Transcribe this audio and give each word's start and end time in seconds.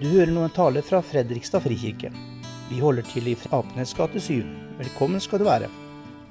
Du 0.00 0.06
hører 0.08 0.30
nå 0.32 0.40
en 0.46 0.52
tale 0.56 0.80
fra 0.80 1.02
Fredrikstad 1.04 1.60
frikirke. 1.60 2.08
Vi 2.70 2.78
holder 2.80 3.04
til 3.04 3.26
i 3.28 3.34
Apenes 3.52 3.90
gate 3.92 4.16
7. 4.16 4.46
Velkommen 4.78 5.20
skal 5.20 5.42
du 5.42 5.44
være. 5.44 5.68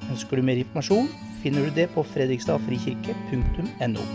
Ønsker 0.09 0.41
du 0.41 0.41
mer 0.47 0.57
informasjon, 0.57 1.05
finner 1.43 1.67
du 1.67 1.75
det 1.75 1.85
på 1.93 2.01
fredrikstadfrikirke.no. 2.15 4.07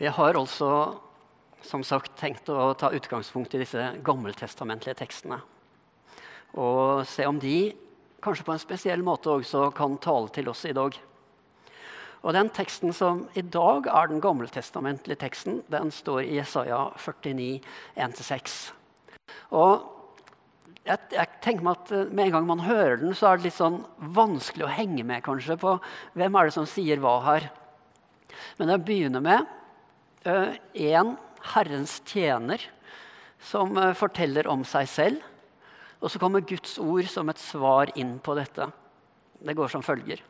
Jeg 0.00 0.16
har 0.16 0.40
altså 0.40 0.96
som 1.60 1.84
sagt 1.84 2.16
tenkt 2.16 2.48
å 2.48 2.72
ta 2.72 2.88
utgangspunkt 2.96 3.52
i 3.52 3.60
disse 3.66 3.92
gammeltestamentlige 4.00 4.96
tekstene. 5.04 5.44
Og 6.56 7.04
se 7.04 7.28
om 7.28 7.36
de 7.36 7.76
kanskje 8.24 8.48
på 8.48 8.56
en 8.56 8.64
spesiell 8.64 9.04
måte 9.04 9.28
også 9.36 9.68
kan 9.76 10.00
tale 10.00 10.32
til 10.32 10.48
oss 10.48 10.64
i 10.64 10.72
dag. 10.72 10.96
Og 12.22 12.36
Den 12.36 12.50
teksten 12.54 12.92
som 12.94 13.24
i 13.34 13.42
dag 13.42 13.88
er 13.90 14.10
den 14.10 14.20
gammeltestamentlige 14.22 15.18
teksten, 15.24 15.62
den 15.70 15.90
står 15.90 16.22
i 16.22 16.36
Jesaja 16.38 16.84
49, 16.94 17.58
1-6. 17.98 18.60
Og 19.50 19.88
jeg, 20.82 20.98
jeg, 21.14 21.30
tenker 21.42 21.66
meg 21.66 21.78
at 21.78 21.92
eh, 21.94 22.08
Med 22.10 22.26
en 22.26 22.36
gang 22.36 22.46
man 22.46 22.64
hører 22.66 22.96
den, 23.02 23.14
så 23.14 23.30
er 23.30 23.38
det 23.38 23.48
litt 23.48 23.58
sånn 23.58 23.82
vanskelig 24.14 24.66
å 24.66 24.72
henge 24.74 25.04
med 25.06 25.22
kanskje 25.26 25.58
på 25.62 25.76
hvem 26.18 26.38
er 26.38 26.48
det 26.48 26.54
som 26.56 26.66
sier 26.68 27.02
hva 27.02 27.16
her. 27.26 27.50
Men 28.58 28.72
jeg 28.74 28.84
begynner 28.86 29.22
med 29.22 29.58
én 30.78 31.12
uh, 31.14 31.28
Herrens 31.52 31.98
tjener 32.06 32.62
som 33.42 33.74
uh, 33.78 33.90
forteller 33.98 34.46
om 34.50 34.62
seg 34.66 34.90
selv. 34.90 35.30
Og 36.02 36.10
så 36.10 36.18
kommer 36.22 36.46
Guds 36.46 36.78
ord 36.82 37.06
som 37.10 37.30
et 37.30 37.42
svar 37.42 37.90
inn 37.98 38.16
på 38.22 38.34
dette. 38.38 38.68
Det 39.42 39.58
går 39.58 39.70
som 39.70 39.82
følger. 39.86 40.22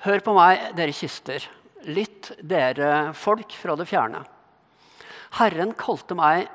Hør 0.00 0.22
på 0.24 0.32
meg, 0.32 0.70
dere 0.78 0.94
kyster. 0.96 1.44
Lytt, 1.84 2.30
dere 2.40 3.12
folk 3.16 3.52
fra 3.52 3.74
det 3.76 3.84
fjerne. 3.90 4.22
Herren 5.36 5.74
kalte 5.76 6.16
meg 6.16 6.48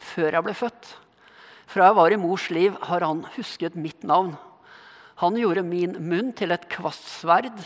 før 0.00 0.38
jeg 0.38 0.46
ble 0.46 0.54
født. 0.56 0.88
Fra 1.68 1.90
jeg 1.90 1.96
var 1.98 2.14
i 2.14 2.20
mors 2.20 2.46
liv, 2.48 2.78
har 2.88 3.04
han 3.04 3.26
husket 3.34 3.76
mitt 3.76 4.06
navn. 4.08 4.32
Han 5.20 5.36
gjorde 5.36 5.66
min 5.66 5.98
munn 6.00 6.32
til 6.32 6.54
et 6.54 6.64
kvastsverd. 6.72 7.60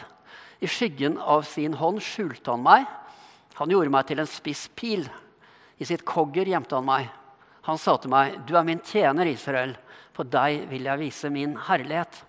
I 0.58 0.70
skyggen 0.70 1.20
av 1.20 1.44
sin 1.46 1.78
hånd 1.78 2.02
skjulte 2.02 2.50
han 2.50 2.66
meg. 2.66 2.88
Han 3.60 3.70
gjorde 3.70 3.94
meg 3.94 4.08
til 4.08 4.22
en 4.22 4.30
spiss 4.30 4.64
pil. 4.74 5.06
I 5.78 5.86
sitt 5.86 6.02
kogger 6.08 6.50
gjemte 6.50 6.74
han 6.78 6.88
meg. 6.88 7.06
Han 7.68 7.78
sa 7.78 7.94
til 7.96 8.10
meg, 8.10 8.42
'Du 8.42 8.56
er 8.56 8.66
min 8.66 8.80
tjener, 8.80 9.26
Israel. 9.26 9.76
På 10.12 10.24
deg 10.24 10.66
vil 10.68 10.82
jeg 10.82 10.98
vise 10.98 11.30
min 11.30 11.54
herlighet.' 11.54 12.24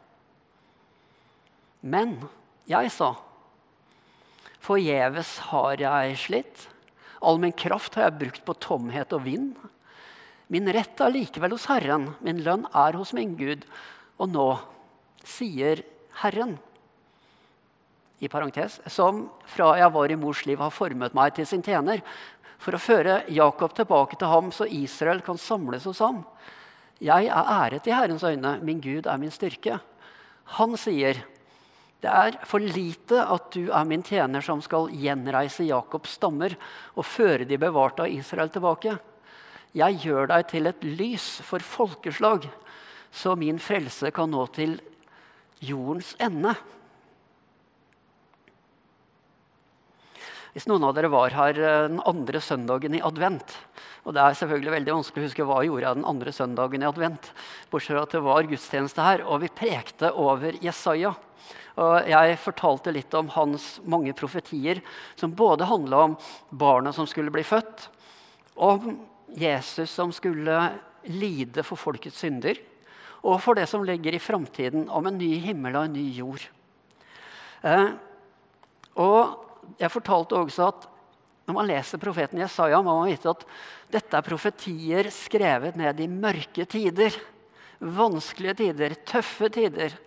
Men 1.81 2.29
jeg 2.69 2.91
sa, 2.95 3.13
forgjeves 4.63 5.37
har 5.49 5.81
jeg 5.81 6.19
slitt. 6.21 6.67
All 7.23 7.39
min 7.39 7.55
kraft 7.55 7.95
har 7.95 8.07
jeg 8.07 8.19
brukt 8.21 8.43
på 8.47 8.55
tomhet 8.63 9.15
og 9.15 9.25
vind. 9.25 9.55
Min 10.51 10.67
rett 10.75 10.99
er 11.01 11.11
likevel 11.11 11.55
hos 11.55 11.67
Herren, 11.71 12.13
min 12.23 12.43
lønn 12.45 12.67
er 12.71 12.99
hos 12.99 13.13
min 13.15 13.35
Gud. 13.39 13.65
Og 14.19 14.29
nå 14.31 14.47
sier 15.27 15.81
Herren, 16.21 16.57
i 18.23 18.29
parentes, 18.31 18.77
som 18.87 19.25
fra 19.51 19.73
jeg 19.79 19.91
var 19.91 20.11
i 20.11 20.19
mors 20.19 20.45
liv, 20.47 20.61
har 20.61 20.71
formet 20.71 21.15
meg 21.17 21.33
til 21.35 21.47
sin 21.47 21.63
tjener, 21.65 21.99
for 22.61 22.77
å 22.77 22.79
føre 22.79 23.23
Jakob 23.33 23.73
tilbake 23.75 24.15
til 24.19 24.31
ham, 24.31 24.51
så 24.55 24.67
Israel 24.71 25.19
kan 25.25 25.39
samles 25.41 25.83
hos 25.89 25.99
ham. 25.99 26.21
Jeg 27.03 27.27
er 27.27 27.49
æret 27.57 27.89
i 27.89 27.95
Herrens 27.95 28.23
øyne, 28.23 28.55
min 28.63 28.79
Gud 28.79 29.09
er 29.11 29.19
min 29.19 29.33
styrke. 29.33 29.81
Han 30.55 30.77
sier, 30.79 31.19
det 32.03 32.11
er 32.11 32.35
for 32.43 32.59
lite 32.59 33.21
at 33.31 33.53
du 33.55 33.69
er 33.71 33.87
min 33.87 34.03
tjener 34.03 34.43
som 34.43 34.59
skal 34.63 34.89
gjenreise 34.91 35.63
Jakobs 35.63 36.17
stammer 36.17 36.57
og 36.97 37.07
føre 37.07 37.47
de 37.47 37.59
bevarte 37.59 38.03
av 38.03 38.11
Israel 38.11 38.51
tilbake. 38.51 38.97
Jeg 39.73 40.01
gjør 40.03 40.27
deg 40.33 40.49
til 40.51 40.67
et 40.67 40.83
lys 40.83 41.27
for 41.47 41.63
folkeslag, 41.63 42.49
så 43.13 43.37
min 43.39 43.61
frelse 43.61 44.11
kan 44.13 44.29
nå 44.35 44.43
til 44.53 44.75
jordens 45.63 46.11
ende. 46.19 46.51
Hvis 50.53 50.67
noen 50.69 50.83
av 50.85 50.93
dere 50.93 51.09
var 51.09 51.33
her 51.33 51.57
eh, 51.57 51.87
den 51.89 52.03
andre 52.05 52.43
søndagen 52.43 52.93
i 52.93 53.01
advent 53.01 53.55
og 54.03 54.11
Det 54.13 54.19
er 54.19 54.35
selvfølgelig 54.35 54.71
veldig 54.73 54.95
vanskelig 54.97 55.21
å 55.21 55.27
huske 55.29 55.43
hva 55.47 55.57
jeg 55.61 55.69
gjorde 55.71 55.91
den 55.95 56.07
andre 56.09 56.31
søndagen 56.35 56.83
i 56.83 56.87
advent. 56.89 57.29
Bortsett 57.71 57.95
fra 57.95 58.01
at 58.03 58.11
det 58.11 58.21
var 58.25 58.49
gudstjeneste 58.49 59.05
her, 59.05 59.23
og 59.23 59.39
vi 59.45 59.49
prekte 59.55 60.09
over 60.19 60.57
Jesaja. 60.59 61.13
Og 61.81 62.05
jeg 62.05 62.37
fortalte 62.41 62.93
litt 62.93 63.13
om 63.17 63.31
hans 63.33 63.79
mange 63.89 64.13
profetier, 64.17 64.81
som 65.17 65.33
både 65.33 65.65
handla 65.69 66.03
om 66.07 66.15
barna 66.49 66.93
som 66.93 67.07
skulle 67.09 67.33
bli 67.33 67.45
født, 67.47 67.87
om 68.53 68.99
Jesus 69.33 69.89
som 69.89 70.13
skulle 70.13 70.59
lide 71.09 71.65
for 71.65 71.79
folkets 71.79 72.21
synder, 72.21 72.59
og 73.23 73.39
for 73.41 73.57
det 73.57 73.65
som 73.71 73.85
ligger 73.87 74.13
i 74.13 74.21
framtiden, 74.21 74.85
om 74.91 75.07
en 75.07 75.17
ny 75.17 75.33
himmel 75.41 75.79
og 75.79 75.87
en 75.87 75.95
ny 75.97 76.05
jord. 76.13 76.45
Eh, 77.63 77.89
og 78.99 79.79
jeg 79.79 79.93
fortalte 79.93 80.37
også 80.37 80.67
at 80.69 80.89
når 81.47 81.57
man 81.57 81.67
leser 81.67 81.99
profeten 81.99 82.39
Jesaja, 82.39 82.79
må 82.83 82.93
man 83.01 83.09
vite 83.09 83.31
at 83.31 83.41
dette 83.91 84.15
er 84.15 84.23
profetier 84.23 85.09
skrevet 85.11 85.75
ned 85.79 85.99
i 85.99 86.07
mørke 86.07 86.63
tider. 86.69 87.15
Vanskelige 87.83 88.61
tider, 88.61 88.95
tøffe 89.07 89.49
tider 89.51 89.97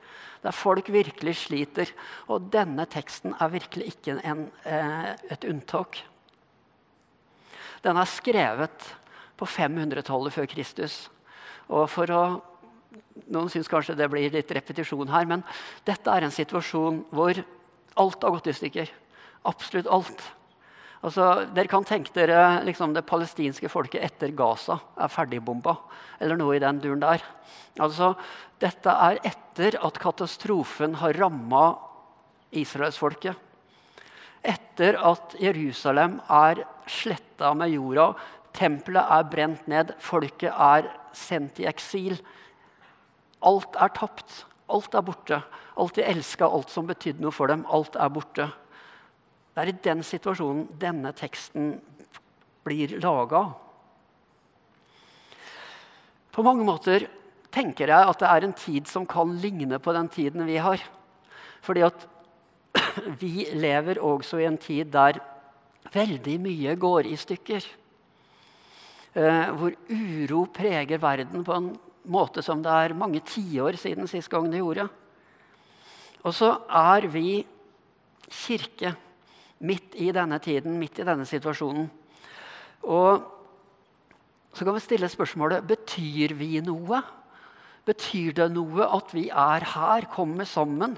der 0.47 0.55
folk 0.55 0.91
virkelig 0.95 1.41
sliter. 1.43 1.91
Og 2.31 2.47
denne 2.55 2.87
teksten 2.87 3.35
er 3.41 3.51
virkelig 3.51 3.91
ikke 3.95 4.21
en, 4.23 4.47
eh, 4.65 5.15
et 5.31 5.45
unntak. 5.45 5.99
Den 7.83 7.97
er 7.97 8.07
skrevet 8.07 8.95
på 9.37 9.47
500-tallet 9.47 10.33
før 10.33 10.47
Kristus. 10.47 11.09
Og 11.69 11.91
for 11.91 12.07
å 12.07 12.43
Noen 13.29 13.51
syns 13.51 13.69
kanskje 13.69 13.97
det 13.97 14.07
blir 14.09 14.31
litt 14.33 14.51
repetisjon 14.53 15.09
her, 15.09 15.27
men 15.27 15.43
dette 15.85 16.09
er 16.09 16.25
en 16.25 16.33
situasjon 16.33 17.03
hvor 17.11 17.35
alt 17.97 18.23
har 18.23 18.31
gått 18.31 18.47
i 18.47 18.55
stykker. 18.57 18.93
Absolutt 19.45 19.89
alt. 19.93 20.23
Altså, 21.05 21.47
dere 21.55 21.69
kan 21.71 21.85
tenke 21.87 22.15
dere 22.15 22.63
liksom, 22.67 22.95
det 22.97 23.05
palestinske 23.07 23.69
folket 23.71 24.03
etter 24.05 24.33
Gaza 24.37 24.79
er 24.97 25.13
ferdigbomba. 25.13 25.77
Eller 26.21 26.39
noe 26.41 26.57
i 26.57 26.63
den 26.63 26.81
duren 26.83 27.03
der. 27.05 27.25
Altså, 27.83 28.15
dette 28.63 28.91
er 28.91 29.21
etter 29.27 29.77
at 29.85 30.01
katastrofen 30.01 30.97
har 31.03 31.19
ramma 31.21 31.67
israelsfolket. 32.57 33.37
Etter 34.47 34.97
at 35.03 35.35
Jerusalem 35.43 36.21
er 36.31 36.63
sletta 36.89 37.53
med 37.59 37.75
jorda, 37.75 38.13
tempelet 38.57 39.13
er 39.13 39.31
brent 39.31 39.67
ned, 39.69 39.93
folket 40.01 40.53
er 40.53 40.89
sendt 41.17 41.61
i 41.61 41.67
eksil. 41.69 42.17
Alt 43.45 43.77
er 43.81 43.93
tapt. 43.97 44.45
Alt 44.73 44.95
er 44.99 45.05
borte. 45.07 45.41
Alt 45.77 45.99
de 45.99 46.07
elska, 46.07 46.47
alt 46.49 46.73
som 46.73 46.89
betydde 46.89 47.23
noe 47.23 47.35
for 47.35 47.53
dem, 47.53 47.67
alt 47.71 47.99
er 48.01 48.13
borte. 48.13 48.49
Det 49.57 49.63
er 49.63 49.71
i 49.73 49.81
den 49.87 50.03
situasjonen 50.05 50.67
denne 50.77 51.15
teksten 51.17 51.71
blir 52.67 52.91
laga. 53.01 53.47
På 56.29 56.45
mange 56.45 56.67
måter 56.69 57.07
tenker 57.49 57.89
jeg 57.89 58.11
at 58.11 58.21
det 58.21 58.29
er 58.29 58.45
en 58.45 58.53
tid 58.53 58.91
som 58.91 59.07
kan 59.09 59.33
ligne 59.41 59.79
på 59.81 59.95
den 59.97 60.11
tiden 60.13 60.45
vi 60.45 60.59
har. 60.61 60.83
Fordi 61.65 61.87
at 61.87 62.05
vi 63.23 63.47
lever 63.57 64.03
også 64.05 64.43
i 64.43 64.49
en 64.51 64.61
tid 64.61 64.93
der 64.93 65.23
veldig 65.95 66.37
mye 66.45 66.77
går 66.77 67.09
i 67.09 67.17
stykker. 67.17 67.71
Eh, 69.17 69.57
hvor 69.57 69.73
uro 69.89 70.43
preger 70.53 71.01
verden 71.01 71.49
på 71.49 71.57
en 71.57 71.73
måte 72.13 72.45
som 72.45 72.61
det 72.61 72.77
er 72.77 72.99
mange 73.01 73.25
tiår 73.25 73.81
siden 73.81 74.05
sist 74.13 74.29
gang 74.29 74.53
det 74.53 74.61
gjorde. 74.61 74.85
Og 76.29 76.37
så 76.37 76.53
er 76.69 77.09
vi 77.09 77.41
kirke 78.29 78.93
midt 79.59 79.95
i 79.97 80.11
denne 80.13 80.39
tiden, 80.43 80.77
midt 80.81 81.01
i 81.01 81.07
denne 81.07 81.27
situasjonen. 81.29 81.89
Og 82.87 83.25
så 84.57 84.65
kan 84.65 84.77
vi 84.77 84.85
stille 84.85 85.09
spørsmålet 85.13 85.67
betyr 85.69 86.35
vi 86.37 86.61
noe. 86.65 87.03
Betyr 87.87 88.35
det 88.37 88.51
noe 88.55 88.87
at 88.89 89.13
vi 89.15 89.29
er 89.29 89.67
her, 89.75 90.09
kommer 90.13 90.49
sammen? 90.49 90.97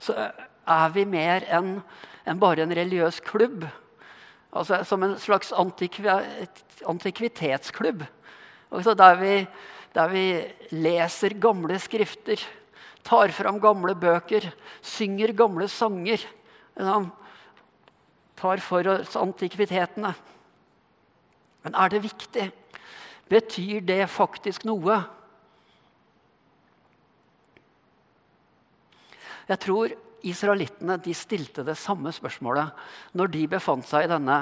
Så 0.00 0.14
er 0.16 0.92
vi 0.94 1.04
mer 1.08 1.44
enn 1.52 1.78
en 2.26 2.40
bare 2.42 2.64
en 2.64 2.74
religiøs 2.74 3.20
klubb. 3.24 3.66
Altså 4.56 4.82
Som 4.84 5.04
en 5.04 5.18
slags 5.20 5.52
antikvi 5.52 6.10
antikvitetsklubb. 6.86 8.04
Altså 8.72 8.94
der, 8.94 9.14
vi, 9.20 9.34
der 9.94 10.08
vi 10.08 10.24
leser 10.74 11.36
gamle 11.40 11.78
skrifter, 11.80 12.40
tar 13.06 13.30
fram 13.32 13.60
gamle 13.60 13.94
bøker, 13.94 14.50
synger 14.82 15.32
gamle 15.36 15.68
sanger 15.68 16.24
han 16.84 17.10
tar 18.36 18.60
for 18.60 18.86
oss 18.92 19.16
antikvitetene. 19.16 20.12
Men 21.64 21.74
er 21.74 21.92
det 21.92 22.04
viktig? 22.04 22.50
Betyr 23.32 23.80
det 23.86 24.04
faktisk 24.12 24.66
noe? 24.68 25.00
Jeg 29.46 29.62
tror 29.62 29.94
israelittene 30.26 30.98
stilte 31.14 31.64
det 31.66 31.76
samme 31.78 32.12
spørsmålet 32.14 32.86
når 33.18 33.32
de 33.34 33.42
befant 33.50 33.86
seg 33.86 34.06
i 34.06 34.10
denne 34.10 34.38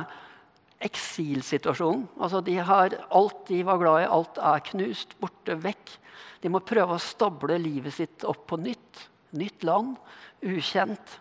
eksilsituasjonen. 0.85 2.07
Altså 2.21 2.41
de 2.45 2.59
har 2.61 2.97
alt 3.15 3.45
de 3.49 3.63
var 3.65 3.81
glad 3.81 4.03
i, 4.03 4.11
alt 4.11 4.41
er 4.41 4.65
knust, 4.71 5.17
borte, 5.21 5.57
vekk. 5.61 5.97
De 6.43 6.53
må 6.53 6.61
prøve 6.65 6.97
å 6.97 7.03
stable 7.03 7.57
livet 7.61 7.97
sitt 7.97 8.25
opp 8.29 8.47
på 8.51 8.61
nytt. 8.61 9.07
Nytt 9.37 9.65
land, 9.67 9.97
ukjent. 10.45 11.19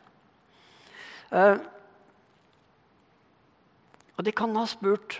Uh, 1.33 1.57
og 4.13 4.25
de 4.27 4.33
kan 4.35 4.53
ha 4.59 4.65
spurt 4.69 5.17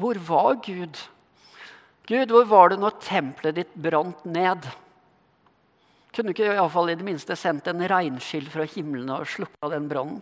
hvor 0.00 0.18
var 0.26 0.56
Gud? 0.64 0.98
Gud, 2.04 2.32
hvor 2.34 2.44
var 2.50 2.72
det 2.72 2.80
når 2.82 2.98
tempelet 3.00 3.56
ditt 3.56 3.76
brant 3.78 4.24
ned? 4.28 4.66
Kunne 6.14 6.30
du 6.30 6.34
ikke 6.34 6.50
i, 6.52 6.68
fall, 6.70 6.90
i 6.92 6.98
det 6.98 7.06
minste 7.06 7.36
sendt 7.38 7.70
en 7.70 7.82
regnskyll 7.90 8.46
fra 8.52 8.66
himmelen 8.68 9.12
og 9.14 9.28
slukka 9.30 9.70
den 9.72 9.86
brannen? 9.90 10.20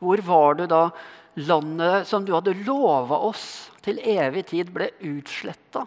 Hvor 0.00 0.22
var 0.24 0.56
du 0.56 0.64
da 0.70 0.84
landet 1.40 2.06
som 2.08 2.24
du 2.24 2.32
hadde 2.32 2.56
lova 2.62 3.18
oss 3.26 3.44
til 3.84 4.00
evig 4.00 4.46
tid, 4.52 4.70
ble 4.72 4.88
utsletta? 5.04 5.84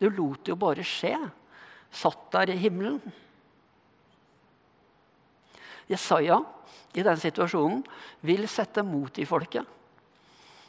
Du 0.00 0.10
lot 0.10 0.50
jo 0.50 0.58
bare 0.60 0.84
skje. 0.84 1.14
Satt 1.94 2.26
der 2.34 2.52
i 2.52 2.58
himmelen. 2.60 3.00
Jesaja 5.90 6.40
i 6.94 7.02
den 7.04 7.20
situasjonen 7.20 7.82
vil 8.24 8.46
sette 8.48 8.84
mot 8.86 9.18
i 9.18 9.26
folket. 9.28 9.64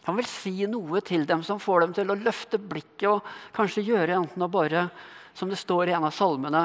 Han 0.05 0.17
vil 0.19 0.27
si 0.29 0.53
noe 0.69 1.01
til 1.01 1.25
dem 1.25 1.41
som 1.45 1.61
får 1.61 1.85
dem 1.85 1.93
til 1.97 2.11
å 2.13 2.17
løfte 2.19 2.59
blikket 2.61 3.07
og 3.09 3.29
kanskje 3.55 3.87
gjøre 3.87 4.19
enten 4.19 4.45
å 4.45 4.51
bare 4.51 4.87
som 5.35 5.49
det 5.49 5.57
står 5.59 5.89
i 5.89 5.95
en 5.97 6.05
av 6.07 6.13
salmene, 6.15 6.63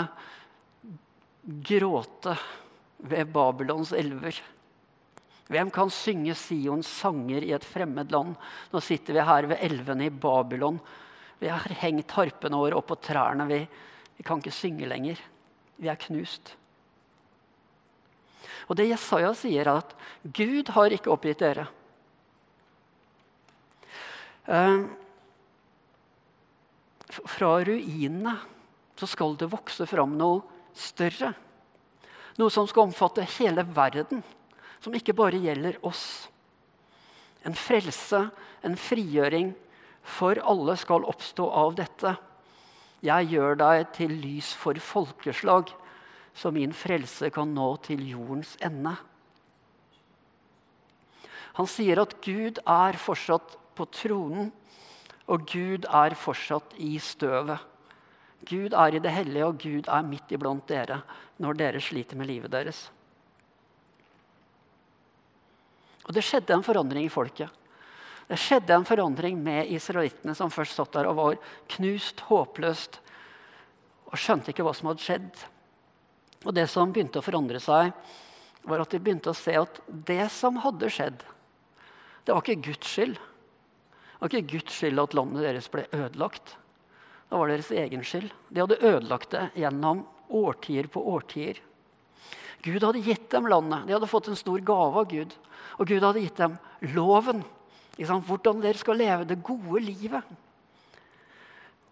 gråte 1.43 2.37
ved 3.11 3.33
Babylons 3.33 3.95
elver. 3.97 4.37
Hvem 5.51 5.73
kan 5.75 5.91
synge 5.91 6.37
Sions 6.39 6.87
sanger 7.01 7.43
i 7.43 7.55
et 7.57 7.67
fremmed 7.67 8.13
land? 8.15 8.37
Nå 8.71 8.83
sitter 8.85 9.17
vi 9.17 9.25
her 9.27 9.49
ved 9.51 9.65
elvene 9.67 10.07
i 10.07 10.13
Babylon. 10.15 10.79
Vi 11.41 11.49
har 11.51 11.75
hengt 11.81 12.13
harpene 12.15 12.61
våre 12.61 12.79
opp 12.79 12.93
på 12.93 13.01
trærne. 13.03 13.49
Vi, 13.51 13.59
vi 14.21 14.27
kan 14.27 14.39
ikke 14.39 14.55
synge 14.55 14.87
lenger. 14.87 15.19
Vi 15.81 15.91
er 15.91 15.99
knust. 15.99 16.55
Og 18.71 18.79
det 18.79 18.87
Jesaja 18.93 19.33
sier, 19.35 19.67
er 19.67 19.83
at 19.83 19.95
Gud 20.23 20.71
har 20.77 20.95
ikke 20.95 21.11
oppgitt 21.11 21.43
dere. 21.43 21.67
Uh, 24.47 24.87
fra 27.11 27.57
ruinene 27.67 28.37
så 28.99 29.09
skal 29.11 29.35
det 29.41 29.51
vokse 29.51 29.87
fram 29.91 30.15
noe 30.19 30.45
større. 30.77 31.33
Noe 32.39 32.53
som 32.55 32.69
skal 32.71 32.87
omfatte 32.87 33.27
hele 33.39 33.65
verden, 33.75 34.23
som 34.81 34.95
ikke 34.95 35.17
bare 35.19 35.41
gjelder 35.43 35.81
oss. 35.87 36.29
En 37.43 37.57
frelse, 37.57 38.29
en 38.63 38.77
frigjøring 38.79 39.51
for 40.07 40.39
alle 40.47 40.77
skal 40.79 41.07
oppstå 41.11 41.49
av 41.51 41.75
dette. 41.81 42.15
Jeg 43.05 43.31
gjør 43.33 43.57
deg 43.61 43.87
til 43.97 44.15
lys 44.23 44.53
for 44.57 44.77
folkeslag, 44.85 45.73
så 46.35 46.53
min 46.55 46.73
frelse 46.77 47.31
kan 47.35 47.51
nå 47.55 47.69
til 47.85 48.03
jordens 48.09 48.57
ende. 48.65 48.95
Han 51.59 51.69
sier 51.69 52.01
at 52.01 52.15
Gud 52.25 52.61
er 52.65 52.99
fortsatt 53.01 53.57
på 53.77 53.87
tronen, 53.93 54.53
og 55.31 55.45
Gud 55.51 55.87
er 55.87 56.17
fortsatt 56.19 56.77
i 56.83 56.97
støvet. 57.03 57.59
Gud 58.49 58.73
er 58.73 58.97
i 58.97 59.03
det 59.03 59.13
hellige, 59.13 59.47
og 59.47 59.61
Gud 59.61 59.91
er 59.91 60.07
midt 60.07 60.33
iblant 60.33 60.65
dere 60.71 61.03
når 61.41 61.59
dere 61.59 61.83
sliter 61.83 62.19
med 62.19 62.31
livet 62.31 62.53
deres. 62.53 62.89
Og 66.09 66.15
det 66.17 66.25
skjedde 66.27 66.57
en 66.57 66.67
forandring 66.67 67.07
i 67.07 67.13
folket. 67.13 67.51
Det 68.31 68.39
skjedde 68.39 68.75
en 68.75 68.87
forandring 68.87 69.39
med 69.43 69.71
israelittene, 69.75 70.35
som 70.39 70.53
først 70.55 70.79
satt 70.79 70.93
der 70.95 71.09
og 71.11 71.19
var 71.19 71.39
knust, 71.77 72.23
håpløst 72.31 73.01
og 74.11 74.19
skjønte 74.19 74.53
ikke 74.53 74.65
hva 74.67 74.75
som 74.75 74.91
hadde 74.91 75.05
skjedd. 75.05 75.43
Og 76.47 76.55
det 76.57 76.67
som 76.73 76.93
begynte 76.93 77.21
å 77.21 77.25
forandre 77.25 77.61
seg, 77.63 77.93
var 78.69 78.83
at 78.83 78.93
de 78.93 79.01
begynte 79.01 79.33
å 79.33 79.37
se 79.37 79.55
at 79.57 79.81
det 79.89 80.27
som 80.33 80.61
hadde 80.65 80.89
skjedd, 80.93 81.23
det 82.25 82.35
var 82.37 82.45
ikke 82.45 82.69
Guds 82.69 82.89
skyld. 82.93 83.17
Det 83.17 84.21
var 84.21 84.31
ikke 84.31 84.53
Guds 84.53 84.77
skyld 84.77 85.01
at 85.03 85.17
landet 85.17 85.47
deres 85.47 85.69
ble 85.73 85.87
ødelagt. 85.97 86.55
Det 87.31 87.39
var 87.39 87.51
deres 87.51 87.71
egen 87.73 88.05
skyld. 88.05 88.29
De 88.51 88.61
hadde 88.63 88.81
ødelagt 88.83 89.33
det 89.33 89.47
gjennom 89.63 90.05
årtier 90.29 90.89
på 90.93 91.03
årtier. 91.15 91.61
Gud 92.61 92.85
hadde 92.85 93.01
gitt 93.05 93.31
dem 93.33 93.49
landet. 93.49 93.87
De 93.89 93.97
hadde 93.97 94.11
fått 94.11 94.29
en 94.29 94.39
stor 94.39 94.61
gave 94.61 95.01
av 95.01 95.09
Gud. 95.09 95.33
Og 95.81 95.89
Gud 95.89 96.05
hadde 96.05 96.23
gitt 96.23 96.41
dem 96.41 96.59
loven. 96.93 97.41
Hvordan 97.97 98.61
dere 98.61 98.81
skal 98.81 99.01
leve 99.01 99.29
det 99.29 99.41
gode 99.45 99.81
livet. 99.85 100.25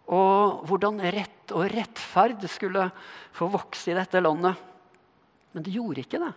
Og 0.08 0.64
hvordan 0.68 1.02
rett 1.12 1.52
og 1.52 1.66
rettferd 1.68 2.44
skulle 2.48 2.86
få 3.36 3.48
vokse 3.52 3.92
i 3.92 3.96
dette 3.96 4.22
landet. 4.22 4.56
Men 5.52 5.64
de 5.64 5.74
gjorde 5.74 6.04
ikke 6.04 6.20
det. 6.22 6.32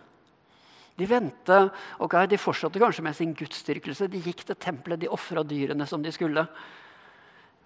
De 1.00 1.08
ventet, 1.08 1.70
okay, 2.04 2.28
de 2.28 2.40
fortsatte 2.40 2.80
kanskje 2.80 3.04
med 3.06 3.16
sin 3.16 3.32
gudsdyrkelse. 3.36 4.10
De 4.12 4.20
gikk 4.20 4.44
til 4.44 4.58
tempelet, 4.60 5.00
de 5.00 5.12
ofra 5.12 5.44
dyrene 5.46 5.86
som 5.88 6.04
de 6.04 6.12
skulle. 6.12 6.44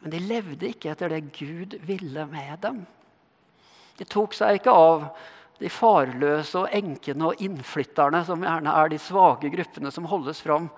Men 0.02 0.12
de 0.12 0.20
levde 0.22 0.70
ikke 0.70 0.92
etter 0.92 1.10
det 1.10 1.24
Gud 1.34 1.74
ville 1.88 2.26
med 2.30 2.60
dem. 2.62 2.84
De 3.98 4.06
tok 4.06 4.36
seg 4.36 4.60
ikke 4.60 4.74
av 4.76 5.08
de 5.58 5.70
farløse 5.72 6.60
og 6.60 6.74
enkene 6.76 7.30
og 7.30 7.42
innflytterne, 7.42 8.20
som 8.28 8.44
gjerne 8.44 8.74
er 8.76 8.92
de 8.92 9.00
svake 9.00 9.50
gruppene 9.50 9.90
som 9.90 10.06
holdes 10.06 10.42
fram. 10.44 10.68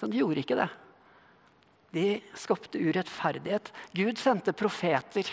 De 0.00 0.20
gjorde 0.20 0.40
ikke 0.44 0.58
det. 0.58 0.70
De 1.94 2.18
skapte 2.34 2.80
urettferdighet. 2.80 3.70
Gud 3.94 4.18
sendte 4.18 4.54
profeter. 4.56 5.28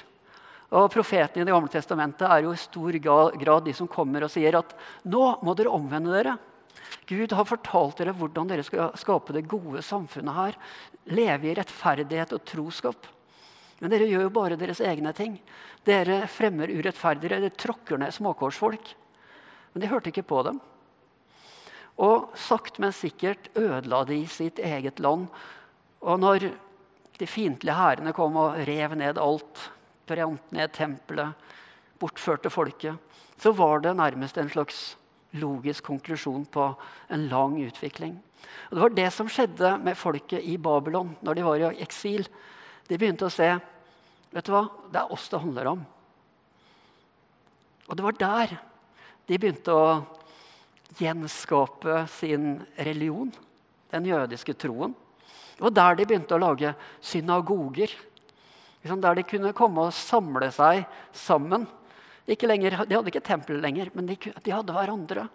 Og 0.71 0.87
Profetene 0.93 1.43
i 1.43 1.47
Det 1.47 1.51
gamle 1.51 1.71
testamentet 1.73 2.29
er 2.29 2.45
jo 2.45 2.53
i 2.53 2.61
stor 2.61 2.95
grad 3.01 3.65
de 3.65 3.73
som 3.75 3.89
kommer 3.91 4.23
og 4.23 4.31
sier 4.31 4.55
at 4.59 4.75
nå 5.09 5.23
må 5.43 5.55
dere 5.57 5.73
omvende 5.73 6.13
dere. 6.13 6.37
Gud 7.09 7.33
har 7.35 7.49
fortalt 7.49 7.99
dere 7.99 8.13
hvordan 8.15 8.47
dere 8.47 8.63
skal 8.63 8.93
skape 8.99 9.35
det 9.35 9.49
gode 9.51 9.81
samfunnet 9.83 10.37
her. 10.37 10.59
Leve 11.11 11.49
i 11.49 11.55
rettferdighet 11.57 12.37
og 12.37 12.45
troskap. 12.47 13.09
Men 13.81 13.91
dere 13.91 14.07
gjør 14.07 14.27
jo 14.27 14.33
bare 14.37 14.59
deres 14.59 14.79
egne 14.85 15.11
ting. 15.17 15.39
Dere 15.83 16.21
fremmer 16.29 16.71
urettferdigere, 16.71 17.41
dere 17.41 17.57
tråkker 17.57 17.99
ned 17.99 18.13
småkårsfolk. 18.13 18.93
Men 19.73 19.83
de 19.83 19.89
hørte 19.89 20.11
ikke 20.13 20.27
på 20.29 20.43
dem. 20.45 20.61
Og 22.01 22.29
sakte, 22.39 22.79
men 22.83 22.93
sikkert 22.95 23.49
ødela 23.57 24.05
de 24.07 24.21
sitt 24.29 24.61
eget 24.61 25.01
land. 25.03 25.27
Og 26.01 26.19
når 26.19 26.49
de 27.19 27.27
fiendtlige 27.29 27.77
hærene 27.77 28.13
kom 28.17 28.37
og 28.41 28.57
rev 28.67 28.95
ned 28.97 29.19
alt, 29.21 29.67
brant 30.09 30.53
ned 30.53 30.73
tempelet, 30.73 31.37
bortførte 32.01 32.49
folket, 32.49 32.97
så 33.37 33.53
var 33.53 33.83
det 33.83 33.93
nærmest 33.97 34.37
en 34.37 34.49
slags 34.49 34.81
logisk 35.37 35.85
konklusjon 35.87 36.45
på 36.51 36.65
en 37.13 37.27
lang 37.31 37.55
utvikling. 37.63 38.17
Og 38.69 38.75
Det 38.75 38.81
var 38.81 38.95
det 38.97 39.09
som 39.13 39.29
skjedde 39.29 39.75
med 39.83 39.97
folket 39.97 40.43
i 40.43 40.57
Babylon 40.57 41.13
når 41.21 41.37
de 41.37 41.45
var 41.45 41.61
i 41.61 41.83
eksil. 41.85 42.25
De 42.89 42.97
begynte 42.97 43.29
å 43.29 43.33
se 43.33 43.53
vet 44.31 44.47
du 44.47 44.53
hva, 44.53 44.65
det 44.91 45.01
er 45.01 45.13
oss 45.13 45.27
det 45.29 45.41
handler 45.43 45.69
om. 45.73 45.85
Og 47.87 47.97
det 47.97 48.05
var 48.05 48.19
der 48.19 48.57
de 49.27 49.37
begynte 49.37 49.75
å 49.75 50.01
gjenskape 50.99 52.05
sin 52.11 52.61
religion, 52.79 53.31
den 53.91 54.07
jødiske 54.07 54.55
troen. 54.59 54.95
Det 55.61 55.67
var 55.67 55.73
der 55.77 55.99
de 55.99 56.05
begynte 56.09 56.33
å 56.33 56.41
lage 56.41 56.71
synagoger. 57.05 57.91
Liksom 58.81 59.01
der 59.03 59.19
de 59.19 59.23
kunne 59.29 59.51
komme 59.53 59.83
og 59.85 59.93
samle 59.93 60.47
seg 60.55 60.87
sammen 61.13 61.67
Lenger, 62.25 62.85
de 62.87 62.95
hadde 62.95 63.11
ikke 63.11 63.23
tempel 63.25 63.57
lenger, 63.59 63.89
men 63.93 64.05
de, 64.07 64.15
de, 64.15 64.51
hadde 64.53 64.71
hverandre. 64.71 65.25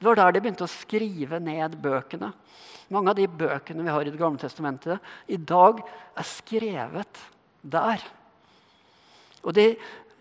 Det 0.00 0.06
var 0.08 0.16
der 0.18 0.32
de 0.34 0.40
begynte 0.42 0.66
å 0.66 0.72
skrive 0.72 1.38
ned 1.38 1.76
bøkene. 1.78 2.32
Mange 2.90 3.12
av 3.12 3.18
de 3.18 3.28
bøkene 3.28 3.84
vi 3.84 3.92
har 3.94 4.08
i 4.08 4.10
Det 4.10 4.18
gamle 4.18 4.40
testamentet, 4.40 4.98
i 5.28 5.36
dag 5.38 5.84
er 5.84 6.26
skrevet 6.26 7.20
der. 7.62 8.02
Og 9.44 9.54
de 9.54 9.68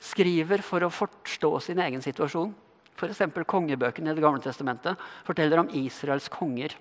skriver 0.04 0.62
for 0.62 0.86
å 0.86 0.94
forstå 0.94 1.52
sin 1.64 1.82
egen 1.82 2.04
situasjon. 2.06 2.54
F.eks. 2.96 3.24
kongebøkene 3.48 4.12
i 4.12 4.16
Det 4.16 4.24
gamle 4.24 4.44
testamentet 4.44 5.00
forteller 5.26 5.64
om 5.64 5.72
Israels 5.74 6.30
konger. 6.30 6.76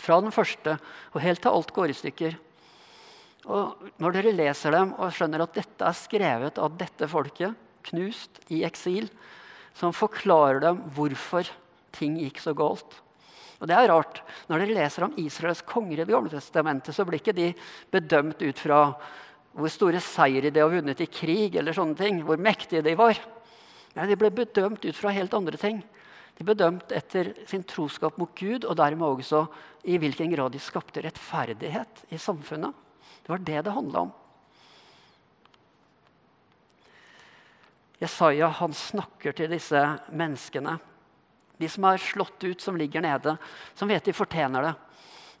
Fra 0.00 0.20
den 0.24 0.32
første 0.34 0.76
og 1.12 1.20
helt 1.22 1.42
til 1.44 1.52
alt 1.52 1.74
går 1.76 1.92
i 1.92 1.98
stykker. 1.98 2.38
Og 3.50 3.90
når 4.00 4.16
dere 4.16 4.36
leser 4.36 4.74
dem 4.74 4.94
og 4.98 5.12
skjønner 5.16 5.44
at 5.44 5.56
dette 5.56 5.86
er 5.86 5.96
skrevet 5.96 6.60
av 6.60 6.74
dette 6.80 7.08
folket, 7.08 7.56
knust 7.90 8.42
i 8.52 8.62
eksil, 8.68 9.08
som 9.76 9.96
forklarer 9.96 10.60
dem 10.64 10.82
hvorfor 10.96 11.48
ting 11.96 12.18
gikk 12.20 12.40
så 12.42 12.52
galt. 12.56 12.98
Og 13.60 13.68
det 13.68 13.76
er 13.76 13.90
rart. 13.92 14.22
Når 14.48 14.62
dere 14.62 14.76
leser 14.78 15.04
om 15.04 15.16
Israels 15.20 15.60
konger 15.68 16.00
i 16.00 16.04
Det 16.04 16.12
gamle 16.12 16.32
testamentet, 16.32 16.96
så 16.96 17.04
blir 17.04 17.20
ikke 17.20 17.36
de 17.36 17.50
bedømt 17.92 18.40
ut 18.40 18.60
fra 18.60 18.80
hvor 19.50 19.72
store 19.72 20.00
seire 20.00 20.52
de 20.52 20.62
har 20.62 20.70
vunnet 20.70 21.00
i 21.02 21.08
krig, 21.10 21.56
eller 21.58 21.74
sånne 21.74 21.98
ting, 21.98 22.20
hvor 22.24 22.38
mektige 22.40 22.84
de 22.86 22.94
var. 22.96 23.18
Nei, 23.96 24.06
de 24.06 24.16
ble 24.16 24.30
bedømt 24.30 24.84
ut 24.84 24.96
fra 24.96 25.12
helt 25.12 25.34
andre 25.34 25.58
ting. 25.58 25.80
De 26.40 26.44
ble 26.48 26.54
dømt 26.56 26.92
etter 26.96 27.34
sin 27.44 27.66
troskap 27.68 28.16
mot 28.16 28.30
Gud 28.32 28.64
og 28.64 28.78
dermed 28.80 29.04
også 29.04 29.42
i 29.84 29.98
hvilken 30.00 30.30
grad 30.32 30.54
de 30.54 30.60
skapte 30.62 31.02
rettferdighet 31.04 32.06
i 32.08 32.16
samfunnet. 32.16 32.72
Det 33.20 33.28
var 33.28 33.42
det 33.44 33.58
det 33.66 33.74
handla 33.74 34.04
om. 34.06 34.12
Jesaja 38.00 38.48
han 38.56 38.72
snakker 38.72 39.36
til 39.36 39.52
disse 39.52 39.82
menneskene. 40.16 40.78
De 41.60 41.68
som 41.68 41.84
er 41.90 42.00
slått 42.00 42.40
ut, 42.48 42.64
som 42.64 42.78
ligger 42.80 43.04
nede, 43.04 43.34
som 43.76 43.92
vet 43.92 44.08
de 44.08 44.16
fortjener 44.16 44.64
det, 44.64 44.72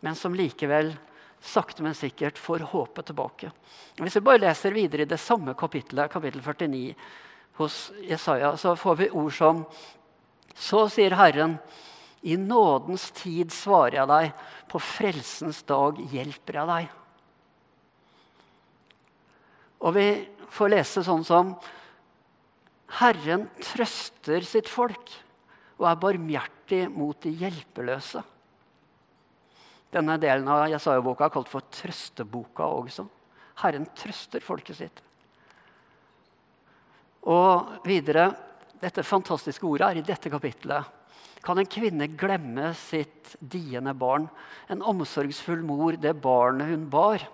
men 0.04 0.18
som 0.20 0.36
likevel 0.36 0.92
sakte, 1.40 1.80
men 1.80 1.96
sikkert 1.96 2.36
får 2.36 2.66
håpet 2.74 3.08
tilbake. 3.08 3.54
Hvis 3.96 4.20
vi 4.20 4.26
bare 4.28 4.42
leser 4.44 4.76
videre 4.76 5.08
i 5.08 5.08
det 5.08 5.16
samme 5.16 5.56
kapittelet, 5.56 6.12
kapittel 6.12 6.44
49, 6.44 6.92
hos 7.56 7.78
Jesaja, 8.04 8.52
så 8.60 8.76
får 8.76 9.00
vi 9.00 9.08
ord 9.16 9.32
som 9.32 9.64
Så 10.54 10.86
sier 10.92 11.16
Herren, 11.18 11.58
i 12.22 12.36
nådens 12.36 13.08
tid 13.16 13.52
svarer 13.54 14.00
jeg 14.00 14.10
deg, 14.10 14.32
på 14.70 14.80
frelsens 14.82 15.62
dag 15.68 15.98
hjelper 16.12 16.60
jeg 16.60 16.70
deg. 16.70 16.96
Og 19.80 19.94
vi 19.96 20.08
får 20.52 20.72
lese 20.74 21.04
sånn 21.06 21.24
som 21.24 21.54
Herren 23.00 23.46
trøster 23.62 24.44
sitt 24.44 24.68
folk 24.68 25.12
og 25.80 25.86
er 25.88 26.00
barmhjertig 26.02 26.82
mot 26.92 27.16
de 27.24 27.32
hjelpeløse. 27.40 28.20
Denne 29.90 30.18
delen 30.22 30.46
av 30.50 30.68
Jesaja-boka 30.70 31.26
er 31.26 31.34
kalt 31.34 31.48
for 31.50 31.66
trøsteboka 31.72 32.66
også. 32.82 33.06
Herren 33.62 33.88
trøster 33.96 34.44
folket 34.44 34.78
sitt. 34.78 35.00
Og 37.30 37.80
videre 37.88 38.28
Dette 38.80 39.04
fantastiske 39.04 39.66
ordet 39.68 39.88
er 39.88 40.00
i 40.00 40.06
dette 40.06 40.32
kapittelet. 40.32 40.96
Kan 41.44 41.60
en 41.60 41.68
kvinne 41.68 42.08
glemme 42.20 42.72
sitt 42.76 43.34
diende 43.40 43.94
barn, 43.96 44.26
en 44.68 44.84
omsorgsfull 44.84 45.62
mor, 45.64 45.96
det 45.96 46.14
barnet 46.20 46.68
hun 46.68 46.86
bar? 46.92 47.24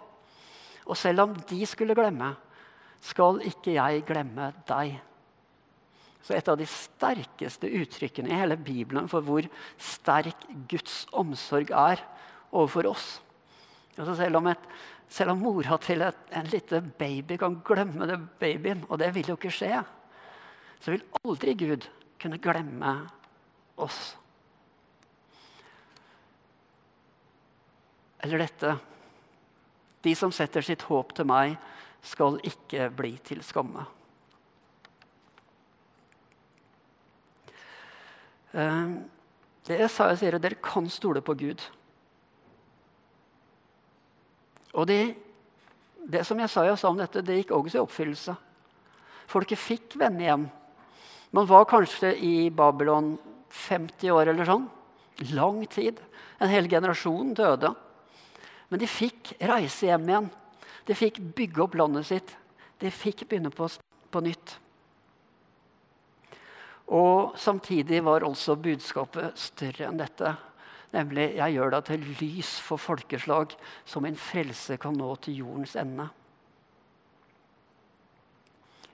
Og 0.86 0.98
selv 0.98 1.24
om 1.24 1.34
de 1.50 1.60
skulle 1.66 1.96
glemme, 1.98 2.32
skal 3.02 3.42
ikke 3.46 3.74
jeg 3.76 4.04
glemme 4.06 4.52
deg. 4.68 4.96
Så 6.22 6.34
et 6.34 6.48
av 6.50 6.58
de 6.58 6.66
sterkeste 6.66 7.70
uttrykkene 7.78 8.32
i 8.32 8.38
hele 8.38 8.56
Bibelen 8.58 9.06
for 9.10 9.22
hvor 9.26 9.46
sterk 9.78 10.46
Guds 10.70 11.04
omsorg 11.14 11.70
er 11.70 12.02
overfor 12.50 12.90
oss. 12.90 13.06
Altså 13.96 14.16
selv, 14.18 14.40
om 14.40 14.48
et, 14.50 14.64
selv 15.08 15.34
om 15.34 15.44
mora 15.46 15.78
til 15.82 16.02
et, 16.02 16.18
en 16.34 16.50
liten 16.50 16.90
baby 16.98 17.38
kan 17.40 17.60
glemme 17.66 18.08
det 18.10 18.18
babyen, 18.40 18.82
og 18.88 18.98
det 19.02 19.12
vil 19.14 19.30
jo 19.32 19.38
ikke 19.38 19.54
skje, 19.54 19.84
så 20.80 20.92
vil 20.95 21.04
aldri 21.23 21.54
Gud 21.59 21.87
kunne 22.21 22.40
glemme 22.42 22.92
oss. 23.76 24.16
Eller 28.25 28.47
dette 28.47 28.76
De 30.06 30.14
som 30.14 30.30
setter 30.33 30.62
sitt 30.62 30.85
håp 30.87 31.12
til 31.18 31.26
meg, 31.26 31.56
skal 32.06 32.37
ikke 32.47 32.85
bli 32.95 33.16
til 33.26 33.40
skamme. 33.42 33.83
Det 39.66 39.80
jeg 39.80 39.90
sa, 39.90 40.12
jeg 40.12 40.21
sier, 40.21 40.38
dere 40.38 40.61
kan 40.62 40.87
stole 40.92 41.25
på 41.26 41.35
Gud. 41.35 41.64
Og 44.76 44.87
det, 44.87 45.16
det 46.06 46.23
som 46.28 46.38
jeg 46.38 46.52
sa 46.52 46.62
om 46.87 47.00
dette, 47.00 47.25
det 47.26 47.40
gikk 47.40 47.56
også 47.56 47.80
i 47.80 47.83
oppfyllelse. 47.83 48.37
Folket 49.26 49.59
fikk 49.59 49.99
vende 49.99 50.28
hjem. 50.28 50.47
Man 51.30 51.47
var 51.47 51.64
kanskje 51.68 52.14
i 52.16 52.50
Babylon 52.50 53.16
50 53.50 54.11
år 54.14 54.33
eller 54.33 54.49
sånn. 54.49 54.68
Lang 55.33 55.62
tid. 55.73 56.00
En 56.38 56.52
hel 56.52 56.68
generasjon 56.68 57.35
døde. 57.37 57.73
Men 58.68 58.83
de 58.83 58.88
fikk 58.90 59.35
reise 59.40 59.88
hjem 59.88 60.09
igjen. 60.11 60.28
De 60.87 60.95
fikk 60.95 61.18
bygge 61.37 61.64
opp 61.64 61.75
landet 61.78 62.09
sitt. 62.09 62.37
De 62.78 62.92
fikk 62.92 63.26
begynne 63.26 63.50
på, 63.54 63.68
på 64.11 64.23
nytt. 64.23 64.56
Og 66.87 67.35
samtidig 67.40 68.02
var 68.06 68.26
også 68.26 68.59
budskapet 68.62 69.38
større 69.40 69.88
enn 69.88 69.99
dette. 69.99 70.37
Nemlig 70.95 71.35
'Jeg 71.35 71.52
gjør 71.52 71.71
deg 71.71 71.85
til 71.85 72.04
lys 72.21 72.61
for 72.61 72.78
folkeslag, 72.78 73.56
så 73.85 74.00
min 74.00 74.16
frelse 74.16 74.76
kan 74.76 74.95
nå 74.95 75.16
til 75.16 75.42
jordens 75.42 75.75
ende'. 75.76 76.09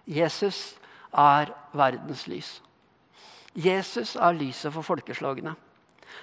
Jesus 0.07 0.75
er 1.13 1.53
verdens 1.77 2.27
lys. 2.29 2.57
Jesus 3.53 4.17
er 4.17 4.37
lyset 4.37 4.73
for 4.73 4.87
folkeslagene. 4.87 5.55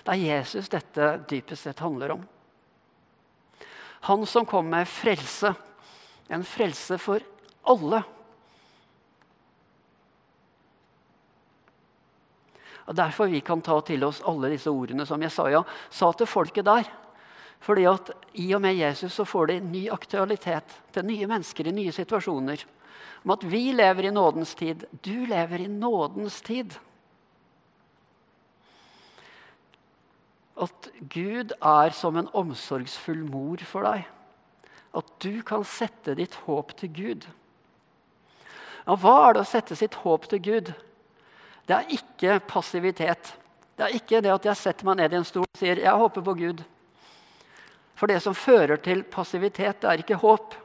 Det 0.05 0.13
er 0.15 0.37
Jesus 0.39 0.69
dette 0.71 1.09
dypest 1.29 1.67
sett 1.67 1.81
handler 1.83 2.15
om. 2.17 2.23
Han 4.09 4.25
som 4.25 4.45
kom 4.45 4.69
med 4.69 4.87
frelse. 4.87 5.53
En 6.29 6.45
frelse 6.45 6.97
for 7.01 7.23
alle. 7.69 8.01
Og 12.89 12.95
Derfor 12.97 13.29
vi 13.29 13.41
kan 13.45 13.61
ta 13.61 13.75
til 13.85 14.03
oss 14.07 14.23
alle 14.25 14.49
disse 14.49 14.71
ordene 14.71 15.05
som 15.05 15.21
Jesaja 15.21 15.61
sa 15.93 16.09
til 16.13 16.29
folket 16.29 16.65
der. 16.65 16.89
Fordi 17.61 17.85
at 17.89 18.09
I 18.39 18.47
og 18.55 18.63
med 18.63 18.77
Jesus 18.79 19.13
så 19.13 19.25
får 19.27 19.51
de 19.51 19.59
ny 19.61 19.83
aktualitet 19.91 20.77
til 20.95 21.05
nye 21.05 21.27
mennesker 21.27 21.67
i 21.67 21.75
nye 21.75 21.93
situasjoner. 21.93 22.63
Om 23.23 23.33
at 23.35 23.43
vi 23.43 23.71
lever 23.75 24.07
i 24.07 24.13
nådens 24.15 24.53
tid. 24.55 24.85
Du 25.01 25.25
lever 25.25 25.61
i 25.61 25.67
nådens 25.67 26.41
tid. 26.41 26.77
At 30.59 30.89
Gud 30.99 31.53
er 31.59 31.95
som 31.95 32.17
en 32.19 32.31
omsorgsfull 32.35 33.23
mor 33.27 33.61
for 33.67 33.87
deg. 33.87 34.07
At 34.95 35.11
du 35.23 35.41
kan 35.45 35.63
sette 35.67 36.15
ditt 36.17 36.35
håp 36.47 36.73
til 36.79 36.91
Gud. 36.95 37.27
Ja, 38.85 38.95
hva 38.97 39.15
er 39.27 39.37
det 39.37 39.43
å 39.45 39.51
sette 39.51 39.77
sitt 39.77 39.99
håp 40.01 40.25
til 40.31 40.41
Gud? 40.43 40.73
Det 41.69 41.75
er 41.75 41.93
ikke 41.93 42.39
passivitet. 42.49 43.35
Det 43.77 43.85
er 43.85 43.95
ikke 43.95 44.19
det 44.25 44.31
at 44.33 44.47
jeg 44.49 44.59
setter 44.59 44.87
meg 44.89 44.97
ned 44.99 45.13
i 45.13 45.19
en 45.19 45.27
stol 45.27 45.45
og 45.45 45.59
sier 45.59 45.79
'jeg 45.79 45.99
håper 46.01 46.21
på 46.21 46.33
Gud'. 46.35 46.63
For 47.95 48.07
det 48.07 48.21
som 48.23 48.33
fører 48.33 48.75
til 48.75 49.03
passivitet, 49.03 49.81
det 49.81 49.89
er 49.89 50.01
ikke 50.01 50.15
håp, 50.15 50.55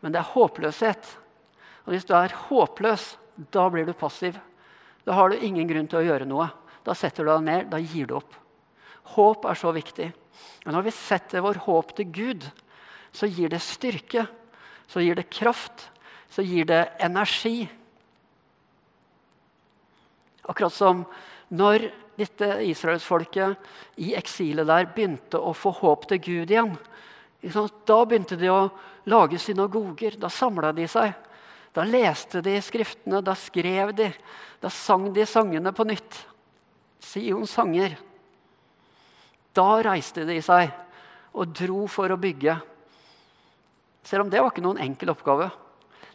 men 0.00 0.12
det 0.12 0.18
er 0.18 0.32
håpløshet. 0.32 1.16
Og 1.88 1.94
hvis 1.94 2.04
du 2.04 2.12
er 2.12 2.34
håpløs, 2.50 3.14
da 3.48 3.62
blir 3.72 3.86
du 3.88 3.94
passiv. 3.96 4.36
Da 5.08 5.14
har 5.16 5.32
du 5.32 5.40
ingen 5.40 5.64
grunn 5.70 5.86
til 5.88 6.02
å 6.02 6.04
gjøre 6.04 6.26
noe. 6.28 6.50
Da 6.84 6.92
setter 6.92 7.24
du 7.24 7.30
deg 7.30 7.46
ned, 7.46 7.70
da 7.72 7.78
gir 7.80 8.10
du 8.10 8.18
opp. 8.18 8.34
Håp 9.14 9.46
er 9.48 9.56
så 9.56 9.72
viktig. 9.72 10.10
Men 10.66 10.76
når 10.76 10.84
vi 10.84 10.92
setter 10.92 11.40
vår 11.40 11.62
håp 11.64 11.94
til 11.96 12.10
Gud, 12.12 12.44
så 13.08 13.24
gir 13.24 13.48
det 13.48 13.62
styrke, 13.64 14.26
så 14.84 15.00
gir 15.00 15.16
det 15.16 15.30
kraft, 15.32 15.86
så 16.28 16.44
gir 16.44 16.68
det 16.68 16.82
energi. 17.00 17.64
Akkurat 20.44 20.76
som 20.76 21.06
når 21.48 21.86
dette 22.20 22.50
israelsfolket 22.68 23.96
i 24.04 24.12
eksilet 24.18 24.68
der 24.68 24.90
begynte 24.92 25.40
å 25.40 25.54
få 25.56 25.72
håp 25.80 26.04
til 26.10 26.20
Gud 26.20 26.52
igjen. 26.52 26.76
Da 27.40 27.98
begynte 28.04 28.36
de 28.36 28.52
å 28.52 28.68
lage 29.08 29.40
synagoger. 29.40 30.20
Da 30.20 30.28
samla 30.28 30.74
de 30.76 30.84
seg. 30.90 31.16
Da 31.76 31.84
leste 31.84 32.42
de 32.44 32.56
skriftene, 32.64 33.20
da 33.24 33.34
skrev 33.38 33.92
de. 33.96 34.10
Da 34.62 34.70
sang 34.72 35.10
de 35.14 35.26
sangene 35.28 35.72
på 35.74 35.86
nytt. 35.88 36.22
Sions 37.04 37.52
sanger. 37.54 37.94
Da 39.54 39.68
reiste 39.84 40.26
de 40.28 40.40
seg 40.44 40.72
og 41.38 41.54
dro 41.54 41.86
for 41.90 42.10
å 42.10 42.18
bygge. 42.20 42.56
Selv 44.06 44.24
om 44.24 44.30
det 44.32 44.40
var 44.42 44.52
ikke 44.52 44.64
noen 44.64 44.80
enkel 44.82 45.12
oppgave. 45.12 45.50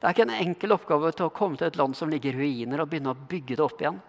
Det 0.04 0.10
er 0.10 0.16
ikke 0.16 0.26
en 0.26 0.42
enkel 0.44 0.76
oppgave 0.76 1.12
til 1.16 1.30
å 1.30 1.34
komme 1.34 1.60
til 1.60 1.70
et 1.70 1.78
land 1.80 1.96
som 1.96 2.10
ligger 2.12 2.36
i 2.36 2.42
ruiner, 2.42 2.82
og 2.82 2.90
begynne 2.92 3.14
å 3.14 3.28
bygge 3.30 3.56
det 3.56 3.64
opp 3.64 3.80
igjen. 3.80 4.02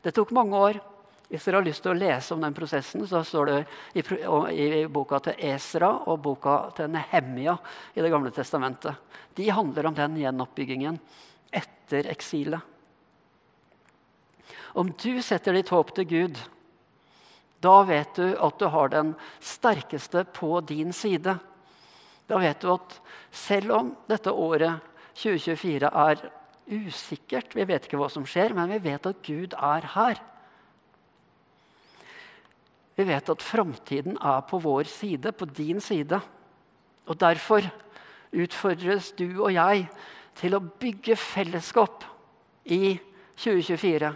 Det 0.00 0.14
tok 0.16 0.32
mange 0.36 0.56
år. 0.56 0.78
Hvis 1.26 1.46
dere 1.46 1.58
har 1.58 1.66
lyst 1.66 1.82
til 1.82 1.90
å 1.90 1.98
lese 1.98 2.34
om 2.34 2.42
den 2.44 2.54
prosessen, 2.54 3.02
så 3.08 3.22
står 3.26 3.48
det 3.50 3.56
i, 3.98 4.02
i 4.02 4.84
boka 4.86 5.18
til 5.24 5.40
Esra 5.48 5.88
og 6.06 6.20
boka 6.22 6.56
til 6.76 6.92
Nehemia 6.94 7.56
i 7.94 8.04
Det 8.04 8.10
gamle 8.12 8.30
testamentet. 8.34 8.94
De 9.34 9.48
handler 9.50 9.88
om 9.88 9.96
den 9.96 10.20
gjenoppbyggingen 10.22 11.00
etter 11.50 12.06
eksilet. 12.12 12.62
Om 14.76 14.92
du 15.02 15.18
setter 15.24 15.56
ditt 15.56 15.72
håp 15.72 15.90
til 15.96 16.06
Gud, 16.06 16.38
da 17.64 17.80
vet 17.88 18.14
du 18.14 18.36
at 18.36 18.58
du 18.60 18.66
har 18.70 18.92
den 18.92 19.14
sterkeste 19.40 20.26
på 20.36 20.60
din 20.68 20.92
side. 20.94 21.38
Da 22.28 22.38
vet 22.42 22.60
du 22.62 22.70
at 22.74 22.98
selv 23.34 23.72
om 23.74 23.92
dette 24.06 24.30
året 24.30 24.84
2024 25.16 25.90
er 25.90 26.26
usikkert. 26.66 27.54
Vi 27.56 27.66
vet 27.66 27.86
ikke 27.86 27.98
hva 27.98 28.10
som 28.12 28.26
skjer, 28.28 28.54
men 28.54 28.70
vi 28.74 28.82
vet 28.90 29.08
at 29.08 29.22
Gud 29.26 29.56
er 29.56 29.90
her. 29.96 30.20
Vi 32.96 33.04
vet 33.04 33.28
at 33.28 33.44
framtiden 33.44 34.16
er 34.16 34.40
på 34.48 34.58
vår 34.64 34.88
side, 34.88 35.32
på 35.32 35.44
din 35.44 35.80
side. 35.84 36.20
Og 37.06 37.18
derfor 37.20 37.66
utfordres 38.32 39.12
du 39.18 39.28
og 39.36 39.52
jeg 39.52 39.84
til 40.36 40.56
å 40.56 40.64
bygge 40.64 41.16
fellesskap 41.20 42.06
i 42.72 42.96
2024. 43.36 44.12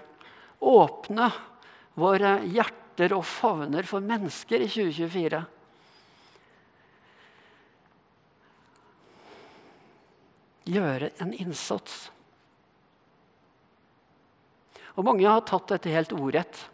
Åpne 0.61 1.29
våre 2.01 2.39
hjerter 2.49 3.15
og 3.17 3.25
favner 3.29 3.85
for 3.89 4.05
mennesker 4.05 4.65
i 4.65 4.69
2024. 4.73 5.43
Gjøre 10.71 11.13
en 11.21 11.37
innsats. 11.37 12.03
Og 14.97 15.07
mange 15.07 15.29
har 15.29 15.45
tatt 15.49 15.69
dette 15.73 15.93
helt 15.93 16.13
ordrett. 16.17 16.69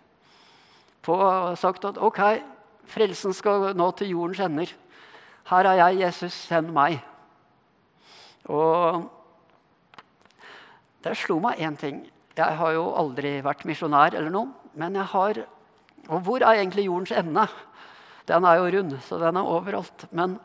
På 1.06 1.16
sagt 1.58 1.84
at 1.86 2.00
ok, 2.02 2.20
frelsen 2.90 3.34
skal 3.36 3.70
nå 3.78 3.90
til 3.94 4.10
jordens 4.16 4.42
ender. 4.42 4.72
Her 5.46 5.68
er 5.70 5.78
jeg, 5.78 6.00
Jesus, 6.00 6.34
send 6.48 6.72
meg. 6.75 6.98
Og 8.50 9.06
det 11.06 11.14
slo 11.18 11.38
meg 11.42 11.62
én 11.62 11.78
ting. 11.78 12.02
Jeg 12.36 12.58
har 12.58 12.72
jo 12.75 12.88
aldri 12.98 13.38
vært 13.44 13.62
misjonær 13.68 14.16
eller 14.18 14.32
noe. 14.34 14.50
Men 14.76 14.98
jeg 14.98 15.12
har 15.12 15.46
Og 16.06 16.20
hvor 16.22 16.38
er 16.38 16.60
egentlig 16.60 16.84
jordens 16.86 17.10
ende? 17.10 17.48
Den 18.28 18.44
er 18.44 18.60
jo 18.60 18.66
rund, 18.76 18.92
så 19.02 19.18
den 19.18 19.36
er 19.36 19.42
overalt. 19.42 20.04
Men 20.12 20.38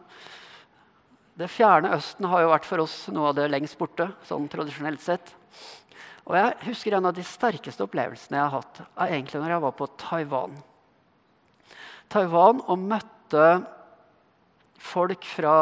det 1.37 1.49
fjerne 1.49 1.93
Østen 1.93 2.25
har 2.25 2.41
jo 2.41 2.49
vært 2.49 2.65
for 2.65 2.81
oss 2.81 2.95
noe 3.13 3.29
av 3.29 3.35
det 3.37 3.49
lengst 3.51 3.77
borte. 3.77 4.07
sånn 4.25 4.49
tradisjonelt 4.49 5.01
sett. 5.01 5.35
Og 6.31 6.37
jeg 6.39 6.69
husker 6.69 6.95
En 6.95 7.09
av 7.09 7.15
de 7.15 7.23
sterkeste 7.27 7.83
opplevelsene 7.83 8.39
jeg 8.39 8.47
har 8.47 8.61
hatt, 8.61 8.81
er 8.95 9.15
egentlig 9.17 9.41
når 9.41 9.51
jeg 9.51 9.63
var 9.65 9.73
på 9.75 9.87
Taiwan. 9.99 10.53
Taiwan 12.11 12.61
og 12.71 12.79
møtte 12.79 13.47
folk 14.81 15.27
fra 15.27 15.55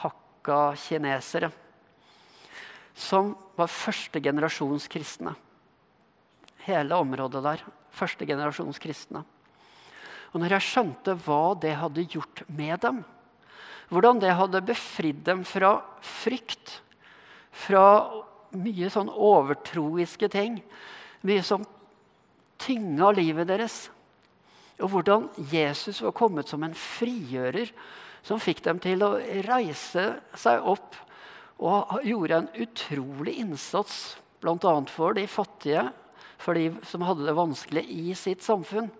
hakka-kinesere 0.00 1.50
som 2.98 3.34
var 3.56 3.70
førstegenerasjons 3.70 4.88
kristne. 4.90 5.34
Hele 6.66 6.96
området 6.98 7.44
der. 7.44 7.62
Førstegenerasjons 7.94 8.80
kristne. 8.82 9.22
Og 10.32 10.40
når 10.42 10.56
jeg 10.56 10.66
skjønte 10.66 11.14
hva 11.24 11.54
det 11.60 11.76
hadde 11.78 12.08
gjort 12.10 12.42
med 12.48 12.80
dem, 12.82 13.04
hvordan 13.88 14.20
det 14.20 14.34
hadde 14.36 14.64
befridd 14.66 15.22
dem 15.24 15.44
fra 15.48 15.78
frykt, 16.04 16.80
fra 17.52 17.84
mye 18.56 18.90
sånn 18.92 19.10
overtroiske 19.12 20.30
ting, 20.32 20.60
mye 21.26 21.44
som 21.44 21.66
tynga 22.62 23.12
livet 23.16 23.48
deres, 23.50 23.88
og 24.78 24.92
hvordan 24.92 25.26
Jesus 25.50 26.00
var 26.04 26.14
kommet 26.14 26.50
som 26.50 26.62
en 26.62 26.76
frigjører 26.76 27.70
som 28.26 28.40
fikk 28.42 28.62
dem 28.66 28.78
til 28.82 29.02
å 29.02 29.16
reise 29.46 30.04
seg 30.38 30.66
opp 30.66 30.96
og 31.58 32.04
gjorde 32.06 32.42
en 32.42 32.50
utrolig 32.62 33.38
innsats 33.42 34.18
bl.a. 34.42 34.74
for 34.86 35.16
de 35.18 35.24
fattige, 35.26 35.88
for 36.38 36.54
de 36.54 36.70
som 36.86 37.02
hadde 37.02 37.26
det 37.26 37.34
vanskelig 37.34 37.82
i 37.90 38.14
sitt 38.14 38.44
samfunn. 38.46 38.92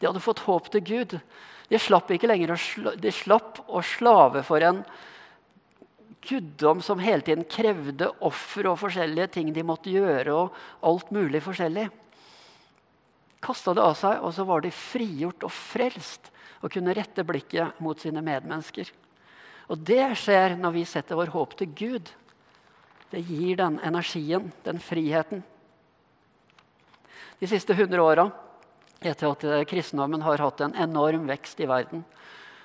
De 0.00 0.08
hadde 0.08 0.24
fått 0.24 0.44
håp 0.46 0.70
til 0.72 0.84
Gud. 0.86 1.18
De 1.68 1.80
slapp 1.80 2.08
ikke 2.14 2.30
lenger 2.30 2.54
å, 2.54 2.60
sla 2.60 2.94
de 2.96 3.12
slapp 3.12 3.60
å 3.68 3.82
slave 3.84 4.40
for 4.46 4.64
en 4.64 4.80
guddom 6.26 6.82
som 6.82 7.00
hele 7.00 7.24
tiden 7.24 7.46
krevde 7.48 8.10
offer 8.24 8.68
og 8.70 8.80
forskjellige 8.80 9.28
ting 9.38 9.52
de 9.54 9.64
måtte 9.66 9.90
gjøre. 9.90 10.34
og 10.34 10.54
alt 10.82 11.10
mulig 11.10 11.42
forskjellig. 11.42 11.88
Kasta 13.40 13.74
det 13.74 13.82
av 13.82 13.94
seg, 13.94 14.22
og 14.22 14.32
så 14.34 14.44
var 14.44 14.60
de 14.60 14.70
frigjort 14.70 15.44
og 15.44 15.52
frelst 15.52 16.30
og 16.62 16.72
kunne 16.72 16.94
rette 16.96 17.24
blikket 17.24 17.80
mot 17.80 18.00
sine 18.00 18.22
medmennesker. 18.24 18.90
Og 19.68 19.78
det 19.78 20.16
skjer 20.18 20.56
når 20.56 20.72
vi 20.72 20.84
setter 20.84 21.18
vår 21.18 21.30
håp 21.34 21.56
til 21.58 21.70
Gud. 21.76 22.10
Det 23.10 23.22
gir 23.22 23.56
den 23.56 23.78
energien, 23.84 24.50
den 24.64 24.80
friheten. 24.82 25.44
De 27.38 27.46
siste 27.46 27.74
100 27.76 28.02
åra, 28.02 28.30
etter 29.00 29.28
at 29.28 29.68
kristendommen 29.68 30.22
har 30.24 30.40
hatt 30.40 30.62
en 30.64 30.74
enorm 30.74 31.26
vekst 31.28 31.60
i 31.60 31.68
verden, 31.68 32.04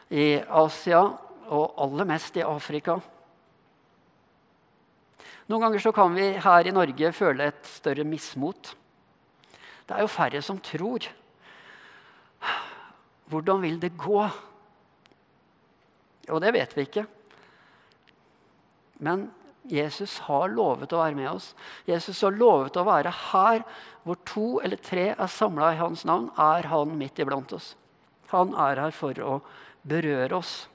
i 0.09 0.39
Asia 0.39 1.03
og 1.51 1.73
aller 1.83 2.07
mest 2.07 2.37
i 2.39 2.45
Afrika 2.47 3.01
Noen 5.51 5.65
ganger 5.65 5.83
så 5.83 5.91
kan 5.91 6.13
vi 6.15 6.29
her 6.39 6.67
i 6.67 6.71
Norge 6.71 7.11
føle 7.11 7.49
et 7.49 7.65
større 7.67 8.05
mismot. 8.07 8.71
Det 9.83 9.97
er 9.97 10.05
jo 10.05 10.11
færre 10.11 10.39
som 10.45 10.61
tror. 10.63 11.03
Hvordan 13.27 13.59
vil 13.59 13.75
det 13.81 13.91
gå? 13.99 14.21
Og 16.31 16.39
det 16.39 16.53
vet 16.55 16.77
vi 16.77 16.85
ikke. 16.87 17.03
Men 19.03 19.27
Jesus 19.67 20.21
har 20.29 20.55
lovet 20.55 20.95
å 20.95 21.03
være 21.03 21.19
med 21.19 21.27
oss. 21.33 21.51
Jesus 21.89 22.23
har 22.23 22.31
lovet 22.31 22.79
å 22.79 22.87
være 22.87 23.11
her 23.11 23.65
hvor 24.05 24.23
to 24.31 24.47
eller 24.63 24.79
tre 24.79 25.09
er 25.11 25.35
samla 25.35 25.73
i 25.75 25.81
hans 25.83 26.07
navn. 26.07 26.31
Er 26.39 26.71
han 26.71 26.95
midt 26.95 27.19
iblant 27.19 27.51
oss? 27.59 27.73
Han 28.31 28.55
er 28.55 28.79
her 28.87 28.95
for 28.95 29.19
å 29.19 29.41
berøre 29.83 30.39
oss. 30.39 30.70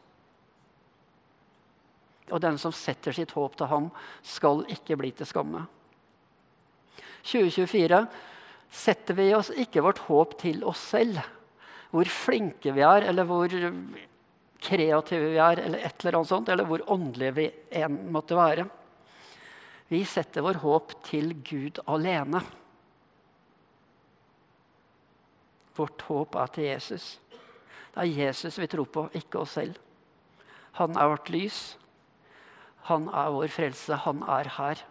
Og 2.34 2.42
den 2.42 2.58
som 2.58 2.74
setter 2.74 3.14
sitt 3.14 3.34
håp 3.36 3.56
til 3.58 3.70
ham, 3.70 3.90
skal 4.26 4.64
ikke 4.72 4.98
bli 4.98 5.12
til 5.14 5.28
skamme. 5.28 5.66
2024 7.26 8.00
setter 8.70 9.18
vi 9.18 9.30
oss 9.34 9.52
ikke 9.54 9.84
vårt 9.84 10.02
håp 10.06 10.36
til 10.42 10.64
oss 10.66 10.82
selv. 10.92 11.20
Hvor 11.94 12.08
flinke 12.10 12.74
vi 12.74 12.82
er, 12.82 13.06
eller 13.10 13.28
hvor 13.28 13.52
kreative 14.62 15.30
vi 15.32 15.38
er, 15.38 15.62
eller 15.62 15.86
et 15.86 16.02
eller 16.02 16.18
annet 16.18 16.32
sånt, 16.32 16.50
eller 16.50 16.66
hvor 16.68 16.82
åndelige 16.92 17.36
vi 17.36 17.46
enn 17.78 18.00
måtte 18.14 18.38
være. 18.38 18.66
Vi 19.88 20.02
setter 20.08 20.42
vår 20.42 20.58
håp 20.64 20.96
til 21.06 21.30
Gud 21.46 21.78
alene. 21.86 22.42
Vårt 25.76 26.02
håp 26.08 26.38
er 26.40 26.52
til 26.54 26.68
Jesus. 26.72 27.08
Det 27.94 28.02
er 28.02 28.26
Jesus 28.26 28.58
vi 28.58 28.68
tror 28.70 28.88
på, 28.90 29.06
ikke 29.14 29.44
oss 29.44 29.54
selv. 29.60 29.78
Han 30.80 30.96
er 30.98 31.12
vårt 31.12 31.30
lys. 31.32 31.60
Han 32.86 33.08
er 33.10 33.32
vår 33.34 33.50
frelse. 33.50 33.96
Han 34.06 34.22
er 34.22 34.50
her. 34.58 34.82